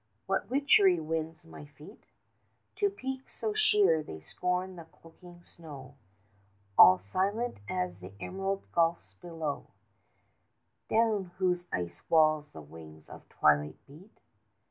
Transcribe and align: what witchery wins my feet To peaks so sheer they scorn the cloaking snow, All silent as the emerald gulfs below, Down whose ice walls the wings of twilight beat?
what 0.25 0.49
witchery 0.49 0.99
wins 0.99 1.43
my 1.43 1.63
feet 1.63 2.07
To 2.77 2.89
peaks 2.89 3.35
so 3.35 3.53
sheer 3.53 4.01
they 4.01 4.19
scorn 4.19 4.75
the 4.75 4.85
cloaking 4.85 5.43
snow, 5.43 5.93
All 6.75 6.97
silent 6.97 7.59
as 7.69 7.99
the 7.99 8.11
emerald 8.19 8.65
gulfs 8.71 9.13
below, 9.21 9.67
Down 10.89 11.25
whose 11.37 11.67
ice 11.71 12.01
walls 12.09 12.47
the 12.51 12.61
wings 12.63 13.09
of 13.09 13.29
twilight 13.29 13.77
beat? 13.85 14.19